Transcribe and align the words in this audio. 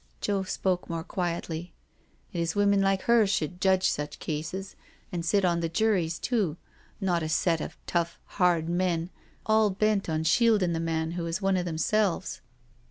—Joe 0.21 0.41
spoke 0.41 0.89
more 0.89 1.03
quietly. 1.03 1.73
—"It 2.33 2.39
is 2.41 2.55
women 2.55 2.81
like 2.81 3.03
her 3.03 3.27
should 3.27 3.61
judge 3.61 3.87
such 3.87 4.17
cases, 4.17 4.75
and 5.11 5.23
sit 5.23 5.45
on 5.45 5.59
the 5.59 5.69
juries 5.69 6.17
too, 6.17 6.57
not 6.99 7.21
a 7.21 7.29
set 7.29 7.61
of 7.61 7.77
tough, 7.85 8.19
hard 8.25 8.67
men, 8.67 9.11
all 9.45 9.69
bent 9.69 10.09
on 10.09 10.23
shieldin' 10.23 10.73
the 10.73 10.79
man 10.79 11.11
who 11.11 11.27
is 11.27 11.39
one 11.39 11.55
of 11.55 11.65
them 11.65 11.77
selves." 11.77 12.41